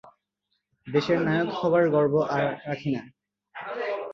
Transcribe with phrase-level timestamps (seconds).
[0.87, 3.01] দেশের নায়ক হবার গর্ব আর রাখি নে।